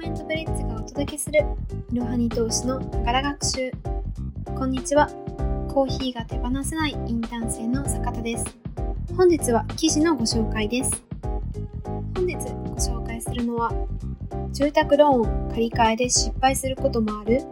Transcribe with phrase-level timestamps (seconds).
[0.00, 1.40] メントブリッジがお届けする
[1.92, 3.70] いろはに投資のながら学習。
[4.56, 5.08] こんにちは。
[5.68, 8.44] コーヒーが手放せないインターン生の坂田です。
[9.14, 11.04] 本日は記事のご紹介です。
[12.14, 13.70] 本日ご紹介するのは
[14.52, 17.42] 住宅ローン借り換えで失敗することもある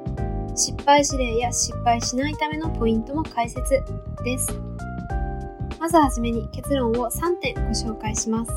[0.56, 3.82] 失敗事例や失敗しないためのポイントも解説
[4.24, 4.58] です。
[5.78, 8.50] まずはじめに結論を3点ご紹介します。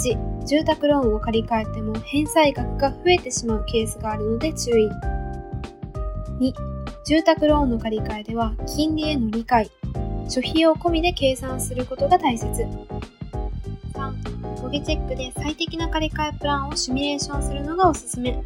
[0.00, 4.88] 1住宅ローンを借り換えても返済額が増えてしまうケースがあるので注意。
[6.38, 6.52] 2
[7.04, 9.70] 住宅ローンの借り換えでは金利への理解。
[10.28, 12.46] 諸費用込みで計算することが大切。
[13.92, 18.42] 3模擬チェックで最適な借り換えプランをシミュレーションするのがおすすめ。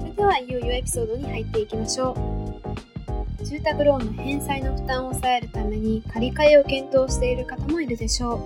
[0.00, 3.44] それではいよいよエピソードに入っていきましょう。
[3.44, 8.40] 住宅ローンの返済の負担を抑えるために借り換えを検討している方もいるでしょ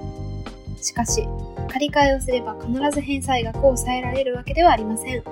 [0.79, 0.85] う。
[0.85, 1.23] しかし、
[1.71, 5.23] 借り換えをすれば必ず返済額を抑えられるわけではありません。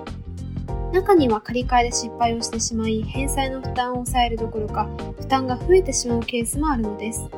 [0.92, 7.28] 中には借り換えで失敗をしてしまい、返済の負担を抑えるどころか、負担が増えてしまうケースもあるのです。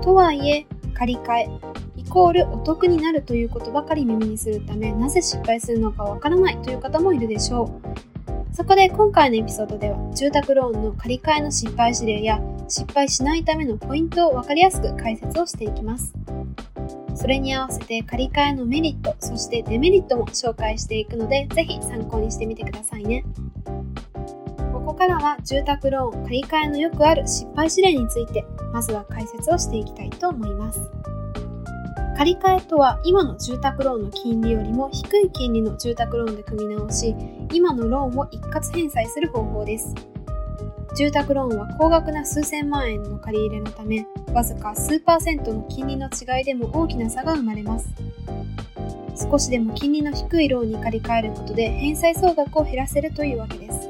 [0.00, 1.48] とはいえ、借り換え、
[1.96, 8.54] イコールお得になるということばかり耳にするため、なぜ失敗するのかわからないという方もいるでしょう。
[8.54, 16.14] そこで今回のエピソードでは、住宅ローンの借り換えの失敗事例や、失敗しないためのポイントをわかりやすく解説をしていきます。
[17.14, 23.24] それに合わせて借り換えのメリット、そしてデメリットも紹介していくので、ぜひ参考にしてみてくださいね。
[24.72, 30.80] ここからは住宅ローン借り換えのよくある失敗事例について、まずは解説をしていきたいと思います。
[32.16, 37.14] 借り換えとは今の住宅ローンの金利よりも低い金利の住宅ローンで組み直し、
[37.52, 39.94] 今のローンを一括返済する方法です。
[40.96, 47.88] 住宅ローンは高額な数千万円の借り入れのため、わずか数パーセントの金利の違いでも大きな差が生まれます。
[49.30, 53.88] 少しでも金利の低いローンに借り換えることで返済総額を減らせるというわけです。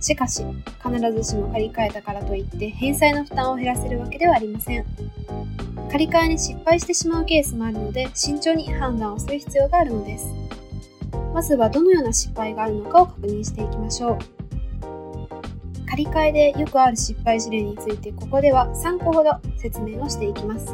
[0.00, 0.44] しかし、
[0.84, 4.84] 必ずしも借り換えたからといって返済の負担を減らせるわけではありません。
[5.90, 10.26] 借り換えに失敗してしまうケースもあるので慎重に判断をする必要があるのです。
[11.34, 14.41] まずはどのような失敗があるのかを確認していきましょう。
[15.92, 20.72] 借り換えでよくある失敗事例についてここでは3個ほど説明をしていきます。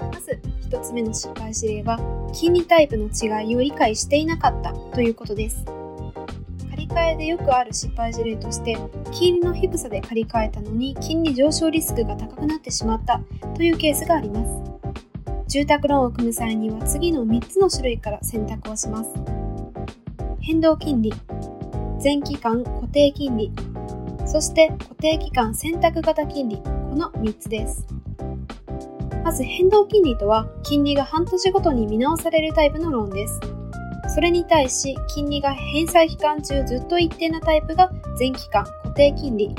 [0.00, 0.40] まず
[0.70, 1.98] 1つ目の失敗事例は
[2.32, 5.64] 金利タイプの違いを理解していなかったということです。
[6.70, 8.78] 借り換えでよくある失敗事例として
[9.10, 13.20] 金利の低さで借り換えたのに金利上昇リスクが高くなってしまった
[13.56, 14.62] というケースがあります。
[15.48, 19.10] 住宅ローンを組む際には次の3つの種類から選択をします。
[20.40, 21.12] 変動金利、
[21.98, 23.50] 全期間固定金利、
[24.26, 26.62] そして固定期間選択型金利、こ
[26.96, 27.86] の3つです。
[29.24, 33.40] まず変動金利とは、金利が半年ごとに見直されるタイプのローンです。
[34.14, 39.54] それに対し、金利が返済期間中ずっと一定なタイプが全期間固定金利。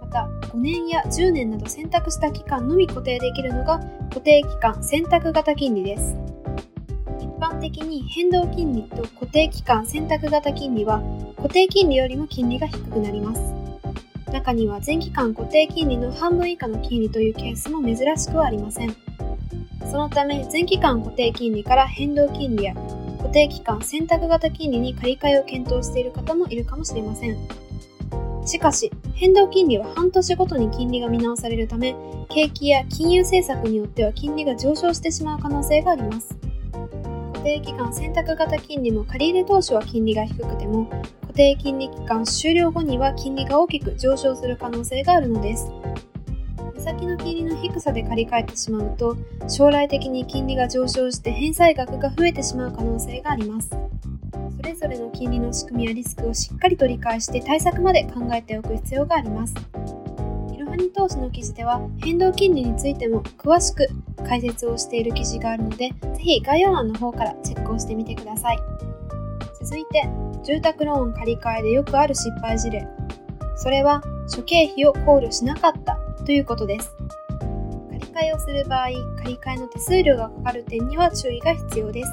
[0.00, 3.78] また、5年や10年など選択した期間のみ固定できるのが
[4.10, 6.16] 固定期間選択型金利です。
[7.20, 11.02] 一般的に変動金利と固定期間選択型金利は
[11.36, 13.57] 固定金利よりも金利が低くなります。
[14.30, 18.94] 中には前期間固定金利の半分以下の金利というケースも珍しくはありません。
[19.90, 22.74] そのため、前期間固定金利から変動金利や
[23.18, 27.36] 固定期間選択型金利に借り換えを検討している方もいるかもしれません。
[28.46, 31.94] しかし、変動金利は半年ごとに金利が見直されるため、
[32.28, 36.36] 景気や金融政策によっては金利が上昇してしまう可能性があります。
[37.32, 40.88] 固定期間選択型金利も借り入れ当初は金利が低くても、
[41.38, 45.70] 定金利期間終了後には金利が大きく上昇する可能性があるのです。
[46.74, 49.16] 目先の金利の低さで借り換えてしまうと、
[49.46, 53.70] 将来的に金利が上昇して返済額が増えてしまう可能性があります。
[54.56, 59.54] それぞれの金利の仕組みやリスクをしっかりと理解して対策まで考えておく必要があります。
[60.52, 63.86] いろはに投資の記事では変動金利についても詳しく
[64.26, 68.58] 解説をしている記事があるので、ぜひ概要欄の方からチェックをしてみてください。
[69.62, 70.02] 続いて、
[70.44, 72.86] 住宅ローン借り換えでよくある失敗事例。
[73.56, 76.94] それは、諸経費を考慮しなかったということです。
[77.90, 78.88] 借り換えをする場合、
[79.18, 82.10] 借り換えの手数料がかかる点には注意が必要です。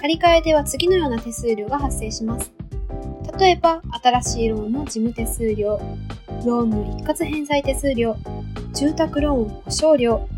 [0.00, 2.52] 借り換えでは次のような手数料が発生します。
[3.38, 5.80] 例えば、新しいローンの事務手数料、
[6.44, 8.16] ローンの一括返済手数料、
[8.72, 10.28] 住宅ローン保証料、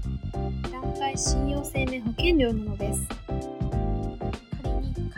[0.70, 3.19] 団体信用生命保険料などです。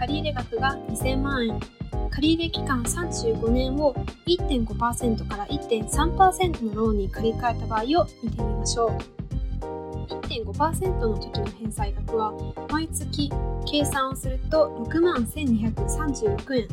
[0.03, 1.61] 借入額が2000万円、
[2.11, 3.95] 借入期間35年を
[4.27, 7.85] 1.5%から1.3%のローンに借り換えた場合を
[8.21, 8.99] 見てみましょう。
[10.09, 12.33] 1.5%の時の返済額は
[12.69, 13.31] 毎月
[13.71, 16.69] 計算をすると6万1236円。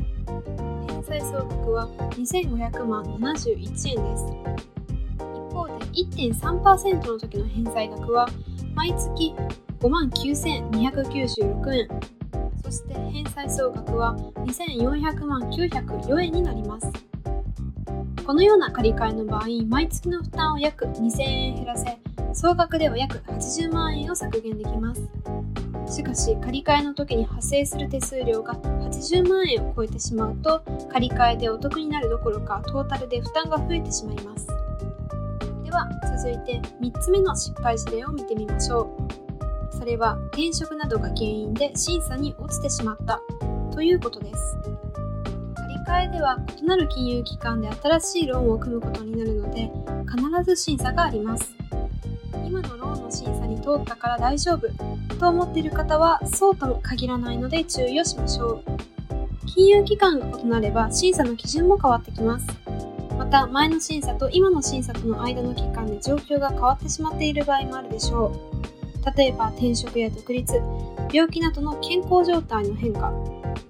[0.87, 1.87] 返済総額は
[2.17, 4.25] 2500万71円です。
[5.19, 8.27] 一方で1.3%の時の返済額は
[8.73, 9.35] 毎月
[9.81, 12.18] 5万9296円。
[12.69, 16.87] そして返済総額は2400万904円になります。
[18.23, 21.97] このような借り換えの場合、毎月の負担を約2000円減らせ、
[22.31, 25.01] 総額では約80万円を削減できます。
[25.91, 30.61] しかし、借り換えの時に発生する手数料が80万円を超えてしまうと、
[30.91, 34.45] 借り換えでお得になるどころか、トータルで負担が増えてしまいます。
[35.63, 38.88] では、続いて3つ目の失敗事例を見てみましょう。
[39.79, 43.21] それは、転職などが原因で審査に落ちてしまった。
[43.73, 44.57] ということです。
[45.89, 49.71] 替えでは異なる金融機関で新しいローンを組むことになるので
[50.07, 51.55] 必ず審査があります。
[52.45, 54.67] 今のローンの審査に通ったから大丈夫。
[55.15, 59.47] と思っている方はそうとも限らないので注意をしましょう。
[59.47, 62.47] 金融機関が異なれば審査の基準も変わってきます。
[63.17, 68.78] また前の審査と今の審査との間の期間で状況が変わってしまっている場合もあるでしょう。
[69.15, 70.53] 例えば転職や独立
[71.11, 73.13] 病気などの健康状態の変化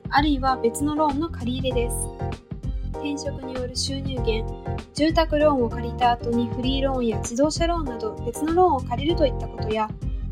[0.10, 1.96] あるいは別のローンの借り入れです。
[2.94, 9.88] 転職による収入源、住宅ローンを借りた後にフリーローンや自動車ローンなど別のローンを借りるといったことや、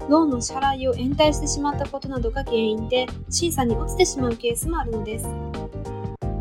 [0.09, 5.27] ローンの支払いを延滞してしまったことなどが原因で審査に落ちてしまうケースもあるのです。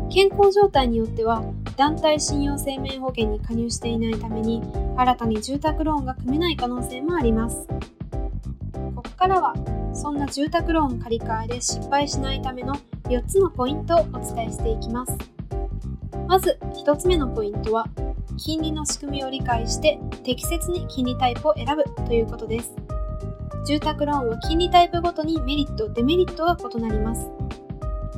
[0.09, 1.43] 健康状態によっては
[1.75, 4.63] 団体信用生命保険に加入していないために
[4.97, 7.67] 新たに住宅ローンが組めない可能性もあります。
[9.17, 9.53] ここからは
[9.95, 12.75] そんな住宅ローン借り換えで失敗しないための
[13.05, 15.17] 4つのポイントをお伝えしていきます。
[16.27, 17.87] まず1つ目のポイントは、
[18.37, 22.75] 金利の仕組みを理解して適切に金利タイプを選ぶということです。
[23.65, 27.27] 住宅ローンは金利タイプごとにメリット、デメリットが異なります。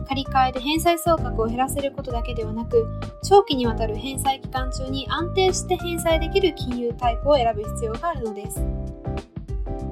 [0.09, 2.85] 借り換えで返済総額を減らせることだけではなく、
[3.23, 8.59] 長期にわたる返済期間中に安定して返済できる金融タイプを選ぶ必要があるのです。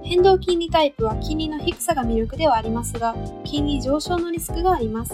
[0.07, 3.13] 変動金利タイプは金利の低さが魅力ではありますが、
[3.43, 5.13] 金利上昇のリスクがあります。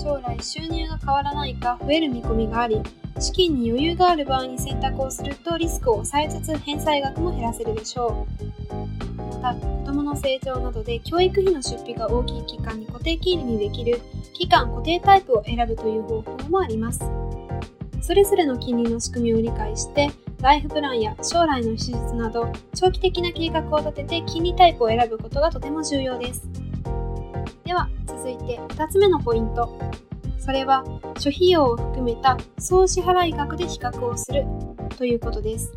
[0.00, 2.80] 将来収入が変わらないか増える見込みがあり、
[3.18, 8.24] 資金に余裕がある場合に選択をするとリスクを抑えつつ返済額も減らせるでしょ
[8.70, 9.42] う。
[9.42, 14.00] また、子供の成長などで教育費の出費が大きい期間に固定金利にできる
[14.32, 17.00] 期間固定タイプを選ぶという方法もあります。
[18.00, 20.08] それぞれの金利の仕組みを理解して、
[20.42, 26.48] ライフプランや将来の手術など長期的な計画を立てて金利タイプを選ぶことがとても重要です。
[27.64, 29.78] では続いて2つ目のポイント。
[30.38, 30.84] それは
[31.16, 34.44] 諸費用を含めた総支払い額で比較をする
[34.98, 35.72] ということです。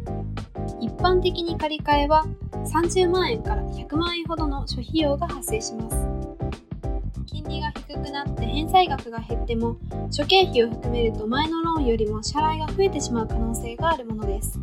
[0.82, 2.26] 一般的に借り換えは
[2.66, 6.15] 30万円から100万円ほどの諸費用が発生します。
[8.16, 9.76] なって返済額が減っても
[10.10, 14.58] 諸経費を含めると前のローンよりも支払いが増えてしまう可能性があるものです。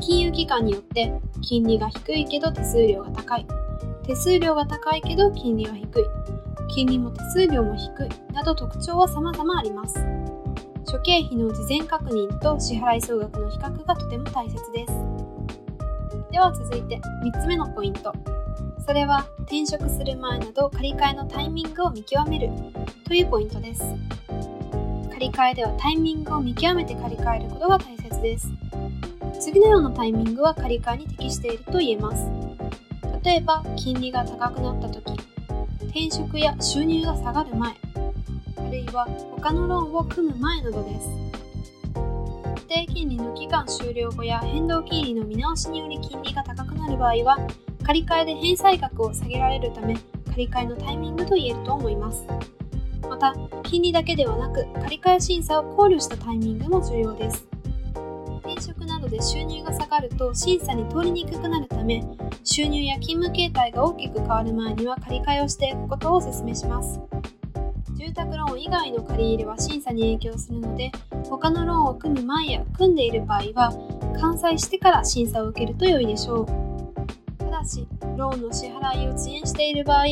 [0.00, 3.46] 金融機関によって金利が低いけど手数料が高い。
[4.04, 6.04] 手数料が高いけど金利は低い。
[6.74, 8.32] 金利も手数料も低い。
[8.34, 9.94] など特徴は様々あります。
[10.86, 14.92] 諸経費の事前確認と支払い総額の比較がとても大切です。
[16.32, 18.39] では続いて3つ目のポイント。
[18.90, 22.50] それは転職する前など借り換えのタイミングを見極める
[23.04, 23.84] というポイントです。
[25.12, 28.48] 借り換えではタイミングを見極めて借り換えることが大切です。
[29.38, 32.26] 次のようなタイミングは借り換えに適していると言えます。
[33.22, 35.12] 例えば、金利が高くなった時、
[35.84, 39.06] 転職や収入が下がる前、あるいは
[39.36, 41.08] 他のローンを組む前などです。
[41.94, 47.38] 固定金利の期間終了後や変動金利の見直しにより金利が高くなる場合は、
[47.90, 49.96] 借り換えで返済額を下げられるため
[50.28, 52.24] 借り換えのタイミングと言えると思います。
[53.08, 57.48] また金利だけではなく借り換え審査を考慮したタイミングも重要です。
[58.44, 62.04] 転職などで収入が下がると審査に通りにくくなるため
[62.44, 67.00] 収入や勤務形態が大きく変わる前には借り換えをしていくことをお勧めします。
[67.96, 70.92] 住宅ローン以外の借り入れは審査に影響するので
[71.28, 73.72] 他のローンを組む前や組んでいる場合は
[74.20, 76.69] 完済してから審査を受けると良いでしょう。
[77.64, 77.86] し、
[78.16, 80.04] ローンの支払いを遅延している場合、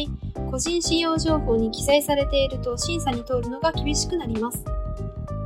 [0.51, 4.65] 個人信用情報に記載されていると審査に通るのが厳しくなります。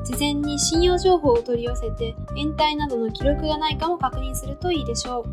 [0.04, 5.24] 事前に信用情報を取り寄せて、延滞などの記録がないかも確認するといいでしょ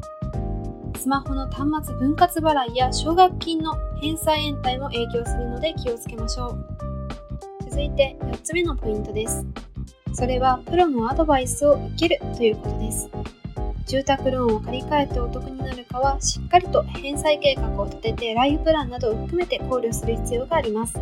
[0.94, 0.98] う。
[0.98, 6.66] スマホの端末分割払いや奨学金の返済延滞も影響するので気をつけましょう。
[7.70, 9.46] 続いて4つ目のポイントです。
[10.14, 13.10] それはプロのアドバイスを受けるということです。
[13.90, 21.00] 住宅ローンを借り換えてお得になるかはしっかりと返済計画を立ててライフプランなどを含めて考慮する必要があります。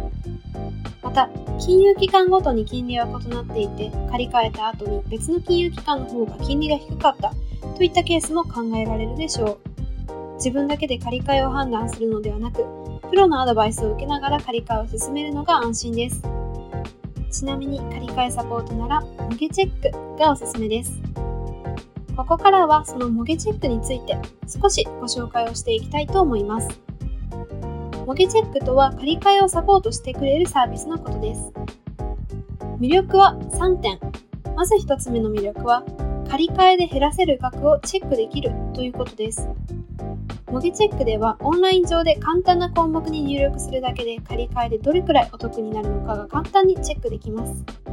[1.04, 1.30] また
[1.60, 7.34] 金融機関ごとに金利は異なっていて借り換えた後に別の金融機関の方が金利が低かった
[7.76, 9.60] といったケースも考えられるでしょ
[10.08, 10.36] う。
[10.36, 12.64] 自分だけで借り換えを判断するのではなく
[13.10, 16.22] プロのアドバイスを受けながら借り換えを進めるのが安心です。
[17.32, 21.02] ちなみに借り換えサポートなら模擬チェックがおすすめです。
[22.18, 26.68] ここからはその模擬チェックについて少しご紹介をしていきたいと思います。
[28.08, 31.54] 模擬チェックとは借り換えをサポートしてくれるサービスのことです。
[32.80, 34.00] 魅力は3点。
[34.56, 35.84] まず1つ目の魅力は、
[36.28, 39.48] 借り換えで減らせる額をチェックできるということです。
[40.52, 47.87] 模擬チェックではオンライン上で簡単な項目に入力するだけで借り換えでどれくらいお得になるのかが簡単にチェックできます。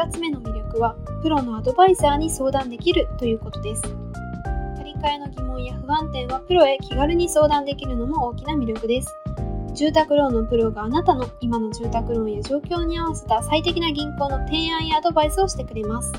[0.00, 3.82] 2つ目の魅力は、プロのアドバイザーに相談できるということです。
[3.82, 9.14] 借り換えの疑問や不安点はプロへ気軽に相談できるのも大きな魅力です。
[9.74, 16.10] 住宅ローンのプロがあなたの今の住宅ローンや状況に合わせた最適な銀行の提案やアドバイスをしてくれます。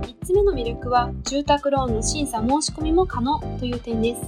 [0.00, 4.22] 3つ目の魅力は、住宅ローンの審査申し込みも可能という点です。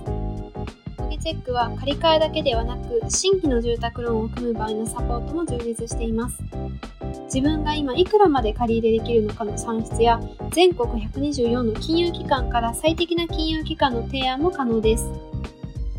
[0.96, 6.38] 模擬チェックは借り換えだけではなく、新規の住宅ローンを組む場合のサポートも充実しています。
[7.28, 10.18] 自分が今いくらまで借り入れできるのかの算出や
[10.50, 15.04] 全国124の金融機関から最適な金融機関の提案も可能です。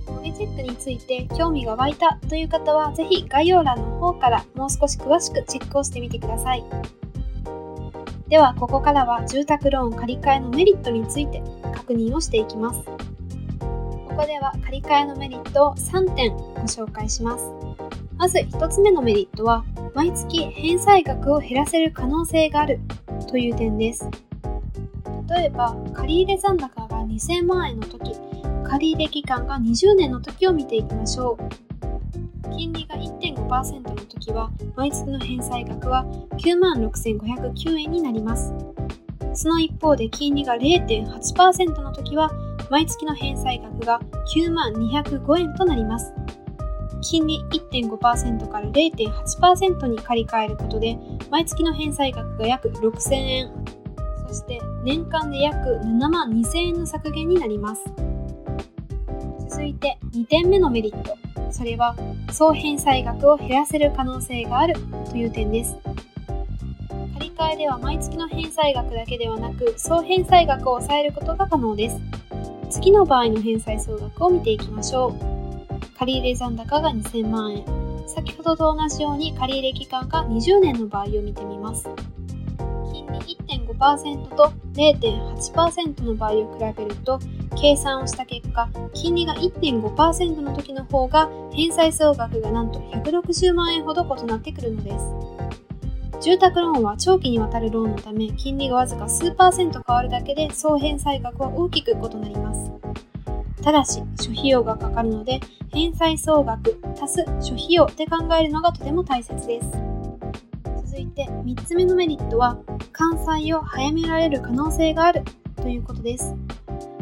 [0.07, 6.63] 模擬チェックについて興味が湧いたという方はぜひ概要欄の方からもう少し詳しくチェックをしてみてください。
[8.27, 11.43] ではここからは住宅ローン借り換えのメリットについて
[11.75, 12.83] 確認をしていきます。
[12.83, 12.95] こ
[14.17, 17.53] こでは借り換えのメリットを3点ご紹介します。
[18.17, 19.63] まず1つ目のメリットは
[19.99, 22.79] 毎月返済額を減らせる可能性がある
[23.27, 24.09] という点です。
[25.27, 28.15] 例えば、借入残高が2000万円の時、
[28.63, 32.49] 借入期間が20年の時を見ていきましょう。
[32.49, 36.05] 金利が1.5%の時は、毎月の返済額は
[36.37, 38.53] 96,509円になります。
[39.33, 42.31] その一方で金利が0.8%の時は、
[42.69, 43.99] 毎月の返済額が
[44.33, 46.13] 9205円となります。
[47.01, 50.97] 金利1.5%から0.8%に借り換えることで、
[51.29, 53.51] 毎月の返済額が約6000円、
[54.27, 57.83] そして年間で約7万2000円の削減になります。
[59.49, 61.17] 続いて2点目のメリット。
[61.51, 61.95] それは、
[62.31, 64.75] 総返済額を減らせる可能性がある
[65.09, 65.75] という点です。
[67.13, 71.97] 借り換えでは毎月の返済額だけではなく、総返済額を抑えることが可能です。
[72.69, 75.38] 次の場合の返済総額を見ていきましょう。
[75.99, 77.65] 借入残高が2000万円。
[78.07, 81.89] 先ほどと同じように借入期間が20年の場合を見てみます。
[82.93, 87.19] 金利1.5%と0.8%の場合を比べると、
[87.59, 95.05] 計算をした結果、金利が1.5%の時の方が返済総額がなんと160万円ほど異なってくるのです。
[96.21, 102.71] 住宅ローンは長期にわたるローンのため、金利がわずか数パーセント変わるだけで総返済額は大きく異なります。
[103.63, 105.39] ただし、諸費用がかかるので、
[105.71, 109.67] 返済総額足す諸費用で考えるのがとても大切です。
[110.85, 112.57] 続いて3つ目のメリットは、
[112.93, 115.23] 完済を早められる可能性がある
[115.55, 116.35] ということです。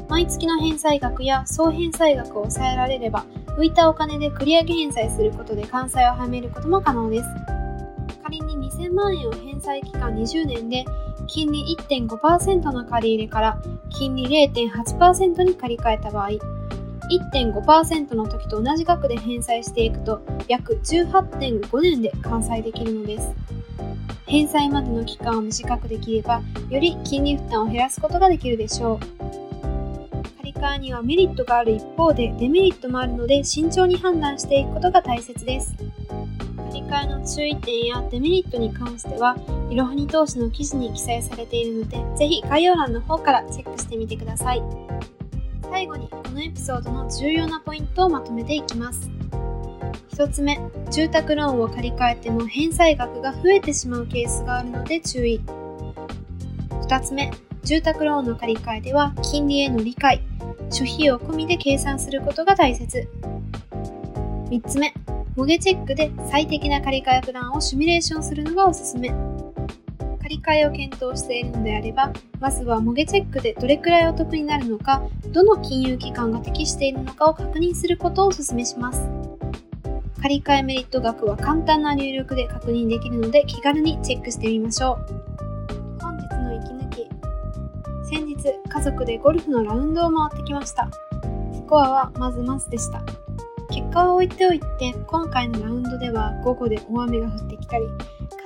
[0.10, 3.26] 毎月の返済額や総返済額を抑えられれば、
[3.58, 7.26] 浮いたお金で繰り上げ返済することで完済を早めることも可能です。
[8.24, 10.86] 仮に2000万円を返済期間20年で
[11.28, 16.30] 金利1.5%の借り入れから金利0.8%に借り換えた場合、
[17.10, 23.34] 1.5%の時と同じ額で返済していくと約18.5年で完済できるのです。
[24.26, 29.00] 返済までの期間を短くできれば、より金利負担を減らすことができるでしょう。
[30.38, 35.76] 借り換えにはメリットがある一方でデメリットもあるので慎重に判断していくことが大切です。
[35.78, 39.38] 借り換えの注意点やデメリットに関しては、
[39.70, 44.62] いろはに投資の記事に記載されているので、ぜひ概要欄の方からチェックしてみてください。
[45.70, 49.10] 最後にこのエピソードの重要なポイントをまとめていきます。
[50.12, 50.60] 1つ目、
[50.90, 55.42] 住宅ローンを借り換えても返済額が増えてしまうケースがあるので注意。
[56.72, 57.32] 2つ目、
[57.64, 60.22] 住宅ローンの借り換えでは金利への理解、
[60.72, 63.08] 諸費用込みで計算することが大切。
[64.50, 64.94] 3つ目、
[65.36, 69.14] 模擬チェックで最適な借り換えプランをシミュレーションするのがおすすめ。
[70.28, 79.08] 借り換えを検討しているのであれば、まずは模擬チェックでどれくらいお得になるのか、どの金融機関が適しているのかを確認することをお勧めします。
[80.22, 86.02] 借り換えメリット額は簡単な入力で確認できるので気軽にチェックしてみましょう。
[86.02, 87.08] 本日の息抜き。
[88.10, 88.36] 先日
[88.68, 90.90] 家族でゴルフのラウンドを回ってきました
[91.54, 93.04] スコアはまずまずでした
[93.70, 97.86] 結果は置いておいて今回のラウンドでは午後で大雨が降ってきたり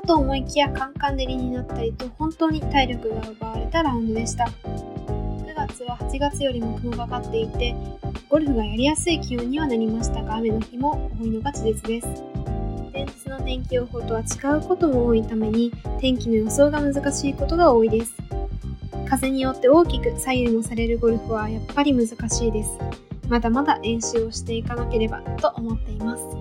[0.01, 4.45] かと思いきやカンカン照りになったりと本当に体力が奪われたラウンドでした。
[4.45, 7.75] 9月は8月よりも雲がかっていて
[8.29, 12.07] ゴルフがやりやすい気温にはなりましたが雨の日も多いのが事実です。
[12.93, 14.23] 前日の天気予報とは違
[14.57, 18.15] うことも多いために天気の予想が難しいことが多いです。
[19.07, 22.71] 風によって大きく左右もされるゴルフはやっぱり難しいです。
[23.29, 26.40] まだまだ練習をしていかなければと思っています。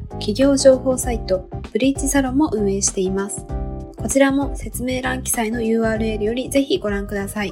[0.21, 3.43] 企業情報サイト、ブリッジサロンも運営しています。
[3.97, 7.51] こちらも説明欄記載の URL よりぜひご覧ください。